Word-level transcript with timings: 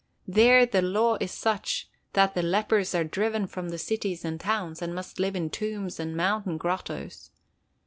There 0.27 0.65
the 0.65 0.81
law 0.81 1.17
is 1.21 1.29
such 1.31 1.87
that 2.13 2.33
the 2.33 2.41
lepers 2.41 2.95
are 2.95 3.03
driven 3.03 3.45
from 3.45 3.69
the 3.69 3.77
cities 3.77 4.25
and 4.25 4.39
towns, 4.39 4.81
and 4.81 4.95
must 4.95 5.19
live 5.19 5.35
in 5.35 5.51
tombs 5.51 5.99
and 5.99 6.17
mountain 6.17 6.57
grottoes. 6.57 7.29